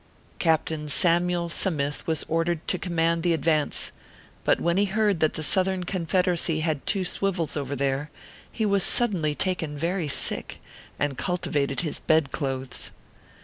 [0.39, 3.91] Captain Samyulo Sa mith was ordered to command the advance;
[4.43, 8.09] but when he heard that the Southern Confederacy had two swivels over there,
[8.51, 10.59] he was sud denly taken very sick,
[10.97, 12.89] and cultivated his bed clothes.